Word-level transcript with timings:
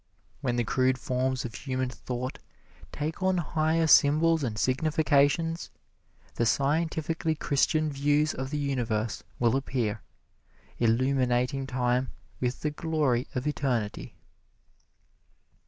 When 0.41 0.55
the 0.55 0.63
crude 0.63 0.97
forms 0.97 1.45
of 1.45 1.53
human 1.53 1.89
thought 1.91 2.39
take 2.91 3.21
on 3.21 3.37
higher 3.37 3.85
symbols 3.85 4.43
and 4.43 4.57
significations, 4.57 5.69
the 6.33 6.45
scientifically 6.47 7.35
Christian 7.35 7.91
views 7.91 8.33
of 8.33 8.49
the 8.49 8.57
universe 8.57 9.21
will 9.37 9.55
appear, 9.55 10.01
illuminating 10.79 11.67
time 11.67 12.09
with 12.39 12.61
the 12.61 12.71
glory 12.71 13.27
of 13.35 13.45
eternity." 13.45 14.15